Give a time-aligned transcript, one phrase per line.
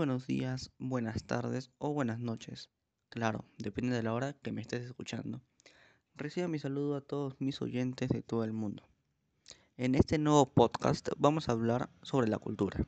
[0.00, 2.70] buenos días, buenas tardes o buenas noches.
[3.08, 5.40] Claro, depende de la hora que me estés escuchando.
[6.16, 8.82] Reciba mi saludo a todos mis oyentes de todo el mundo.
[9.76, 12.84] En este nuevo podcast vamos a hablar sobre la cultura.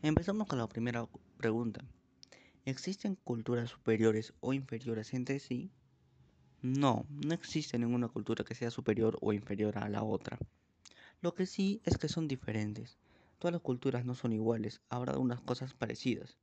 [0.00, 1.84] Empezamos con la primera pregunta.
[2.64, 5.70] ¿Existen culturas superiores o inferiores entre sí?
[6.62, 10.38] No, no existe ninguna cultura que sea superior o inferior a la otra.
[11.20, 12.96] Lo que sí es que son diferentes
[13.40, 16.36] Todas las culturas no son iguales, habrá unas cosas parecidas.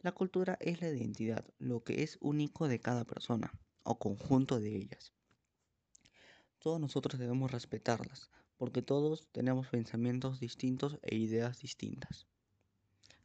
[0.00, 3.52] La cultura es la identidad, lo que es único de cada persona
[3.82, 5.12] o conjunto de ellas.
[6.58, 12.26] Todos nosotros debemos respetarlas, porque todos tenemos pensamientos distintos e ideas distintas.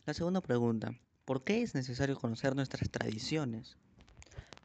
[0.06, 0.92] La segunda pregunta,
[1.24, 3.78] ¿por qué es necesario conocer nuestras tradiciones?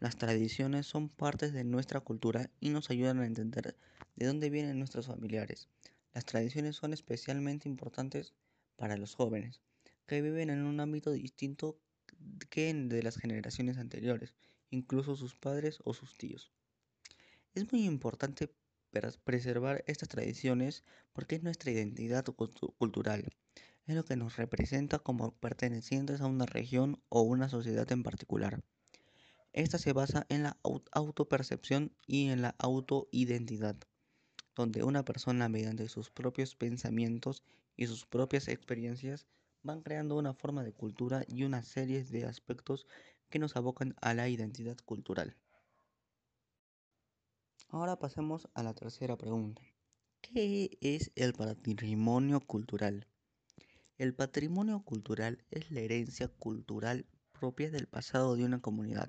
[0.00, 3.77] Las tradiciones son partes de nuestra cultura y nos ayudan a entender
[4.16, 5.68] de dónde vienen nuestros familiares.
[6.12, 8.34] Las tradiciones son especialmente importantes
[8.78, 9.60] para los jóvenes,
[10.06, 11.78] que viven en un ámbito distinto
[12.48, 14.34] que en de las generaciones anteriores,
[14.70, 16.52] incluso sus padres o sus tíos.
[17.54, 18.48] Es muy importante
[19.24, 23.28] preservar estas tradiciones porque es nuestra identidad cultural,
[23.86, 28.62] es lo que nos representa como pertenecientes a una región o una sociedad en particular.
[29.52, 30.56] Esta se basa en la
[30.92, 33.76] autopercepción y en la autoidentidad,
[34.59, 37.45] donde una persona mediante sus propios pensamientos
[37.77, 39.28] y sus propias experiencias
[39.62, 42.84] van creando una forma de cultura y una serie de aspectos
[43.31, 45.36] que nos abocan a la identidad cultural.
[47.69, 49.62] Ahora pasemos a la tercera pregunta.
[50.23, 53.06] ¿Qué es el patrimonio cultural?
[53.97, 59.09] El patrimonio cultural es la herencia cultural propia del pasado de una comunidad,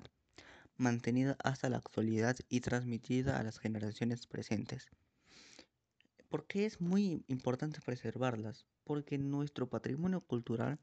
[0.76, 4.90] mantenida hasta la actualidad y transmitida a las generaciones presentes.
[6.30, 8.64] ¿Por qué es muy importante preservarlas?
[8.84, 10.78] Porque nuestro patrimonio cultural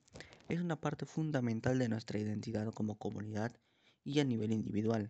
[0.50, 3.56] es una parte fundamental de nuestra identidad como comunidad
[4.04, 5.10] y a nivel individual.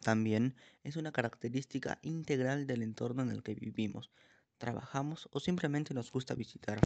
[0.00, 0.54] También
[0.84, 4.10] es una característica integral del entorno en el que vivimos,
[4.58, 6.78] trabajamos o simplemente nos gusta visitar.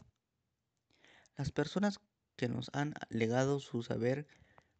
[1.37, 1.99] Las personas
[2.37, 4.29] que nos han legado su saber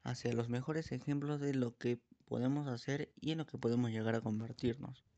[0.05, 4.15] hacia los mejores ejemplos de lo que podemos hacer y en lo que podemos llegar
[4.15, 5.10] a convertirnos.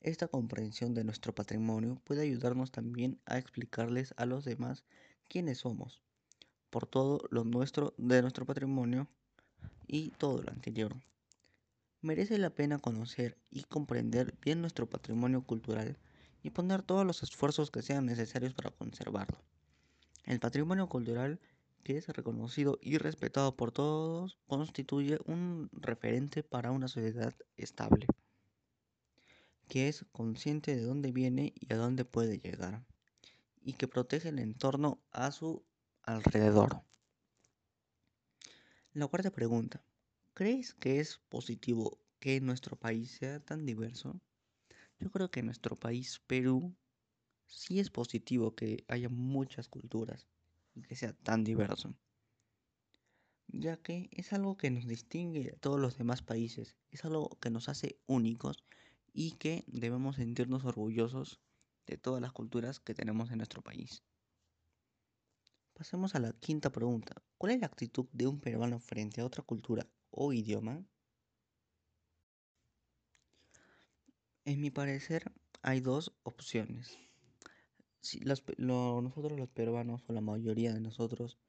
[0.00, 4.84] Esta comprensión de nuestro patrimonio puede ayudarnos también a explicarles a los demás
[5.28, 6.02] quiénes somos,
[6.70, 9.08] por todo lo nuestro de nuestro patrimonio
[9.88, 10.94] y todo lo anterior.
[12.00, 15.98] Merece la pena conocer y comprender bien nuestro patrimonio cultural
[16.44, 19.38] y poner todos los esfuerzos que sean necesarios para conservarlo.
[20.26, 21.40] El patrimonio cultural,
[21.82, 28.06] que es reconocido y respetado por todos, constituye un referente para una sociedad estable
[29.68, 32.84] que es consciente de dónde viene y a dónde puede llegar,
[33.62, 35.62] y que protege el entorno a su
[36.02, 36.82] alrededor.
[38.94, 39.84] La cuarta pregunta,
[40.34, 44.20] ¿crees que es positivo que nuestro país sea tan diverso?
[44.98, 46.74] Yo creo que nuestro país, Perú,
[47.46, 50.26] sí es positivo que haya muchas culturas
[50.74, 51.94] y que sea tan diverso,
[53.48, 57.50] ya que es algo que nos distingue de todos los demás países, es algo que
[57.50, 58.64] nos hace únicos
[59.20, 61.40] y que debemos sentirnos orgullosos
[61.88, 64.04] de todas las culturas que tenemos en nuestro país.
[65.74, 67.20] Pasemos a la quinta pregunta.
[67.36, 70.84] ¿Cuál es la actitud de un peruano frente a otra cultura o idioma?
[74.44, 76.96] En mi parecer hay dos opciones.
[77.98, 81.40] Si nosotros los peruanos o la mayoría de nosotros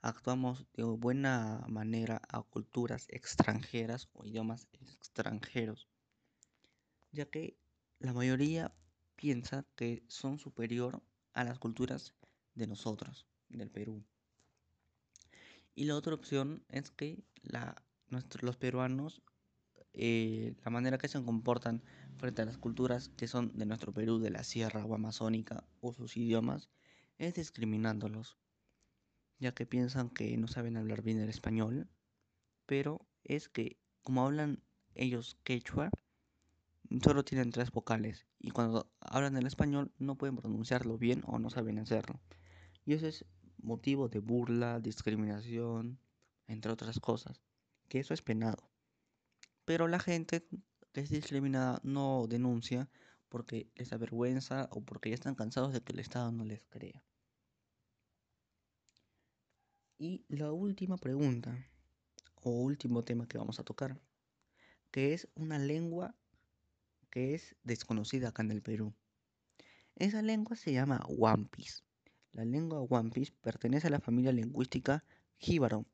[0.00, 5.88] actuamos de buena manera a culturas extranjeras o idiomas extranjeros
[7.12, 7.56] ya que
[7.98, 8.74] la mayoría
[9.16, 11.02] piensa que son superior
[11.32, 12.14] a las culturas
[12.54, 14.04] de nosotros, del Perú.
[15.74, 17.22] Y la otra opción es que
[18.40, 19.22] los peruanos,
[19.94, 21.82] eh, la manera que se comportan
[22.16, 25.92] frente a las culturas que son de nuestro Perú, de la sierra o amazónica, o
[25.92, 26.68] sus idiomas,
[27.18, 28.36] es discriminándolos,
[29.38, 31.88] ya que piensan que no saben hablar bien el español,
[32.66, 34.62] pero es que como hablan
[34.94, 35.90] ellos quechua,
[37.00, 41.50] solo tienen tres vocales y cuando hablan el español no pueden pronunciarlo bien o no
[41.50, 42.20] saben hacerlo.
[42.84, 43.24] Y eso es
[43.58, 45.98] motivo de burla, discriminación,
[46.48, 47.40] entre otras cosas,
[47.88, 48.68] que eso es penado.
[49.64, 50.46] Pero la gente
[50.92, 52.90] que es discriminada no denuncia
[53.28, 57.04] porque les avergüenza o porque ya están cansados de que el Estado no les crea.
[59.98, 61.56] Y la última pregunta,
[62.42, 64.00] o último tema que vamos a tocar,
[64.90, 66.14] que es una lengua
[67.12, 68.94] que es desconocida acá en el Perú.
[69.96, 71.84] Esa lengua se llama Wampis.
[72.32, 75.04] La lengua Wampis pertenece a la familia lingüística
[75.36, 75.84] jíbaro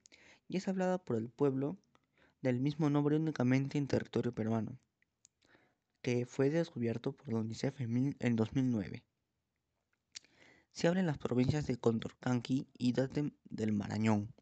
[0.47, 1.77] y es hablada por el pueblo
[2.41, 4.79] del mismo nombre únicamente en territorio peruano,
[6.03, 9.03] que fue descubierto por la UNICEF en 2009.
[10.71, 14.33] Se habla en las provincias de Condorcanqui y Datem del Marañón,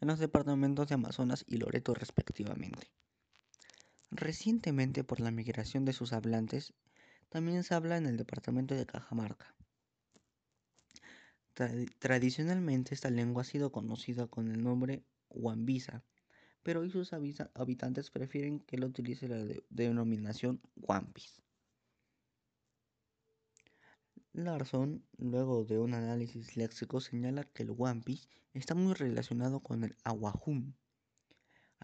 [0.00, 2.90] en los departamentos de Amazonas y Loreto respectivamente.
[4.16, 6.72] Recientemente, por la migración de sus hablantes,
[7.30, 9.56] también se habla en el departamento de Cajamarca.
[11.98, 16.04] tradicionalmente esta lengua ha sido conocida con el nombre Huambisa,
[16.62, 21.42] pero hoy sus habitantes prefieren que lo utilice la denominación Wampis.
[24.32, 29.96] Larson, luego de un análisis léxico, señala que el Wampis está muy relacionado con el
[30.04, 30.72] Awahum,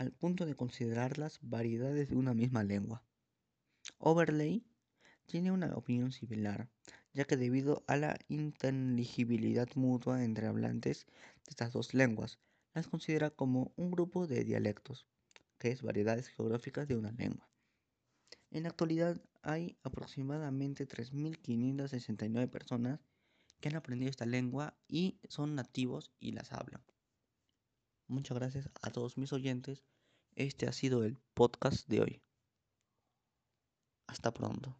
[0.00, 3.04] al punto de considerarlas variedades de una misma lengua.
[3.98, 4.64] Overlay
[5.26, 6.70] tiene una opinión similar,
[7.12, 11.04] ya que debido a la inteligibilidad mutua entre hablantes
[11.44, 12.38] de estas dos lenguas,
[12.72, 15.06] las considera como un grupo de dialectos,
[15.58, 17.50] que es variedades geográficas de una lengua.
[18.50, 23.00] En la actualidad hay aproximadamente 3.569 personas
[23.60, 26.82] que han aprendido esta lengua y son nativos y las hablan.
[28.10, 29.84] Muchas gracias a todos mis oyentes.
[30.34, 32.22] Este ha sido el podcast de hoy.
[34.08, 34.76] Hasta pronto.